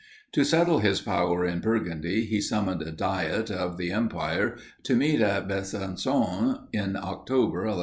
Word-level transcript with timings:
To 0.31 0.43
settle 0.43 0.79
his 0.79 0.99
power 0.99 1.45
in 1.45 1.59
Burgundy, 1.59 2.25
he 2.25 2.41
summoned 2.41 2.81
a 2.81 2.89
Diet 2.89 3.51
of 3.51 3.77
the 3.77 3.91
Empire 3.91 4.57
to 4.81 4.95
meet 4.95 5.21
at 5.21 5.47
Besancon, 5.47 6.67
in 6.73 6.95
October, 6.95 7.65
1157. 7.69 7.79